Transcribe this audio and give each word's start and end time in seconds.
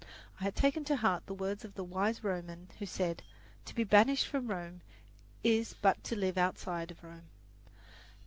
I 0.39 0.45
had 0.45 0.55
taken 0.55 0.83
to 0.85 0.95
heart 0.95 1.27
the 1.27 1.33
words 1.35 1.63
of 1.63 1.75
the 1.75 1.83
wise 1.83 2.23
Roman 2.23 2.69
who 2.79 2.87
said, 2.87 3.21
"To 3.65 3.75
be 3.75 3.83
banished 3.83 4.25
from 4.25 4.47
Rome 4.47 4.81
is 5.43 5.75
but 5.79 6.03
to 6.05 6.15
live 6.15 6.39
outside 6.39 6.89
of 6.89 7.03
Rome." 7.03 7.29